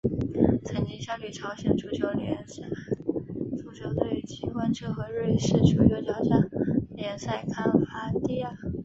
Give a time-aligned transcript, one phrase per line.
[0.65, 2.63] 曾经效力朝鲜足球联赛
[3.55, 6.49] 足球队机关车和瑞士足球挑战
[6.95, 8.49] 联赛康戈迪亚。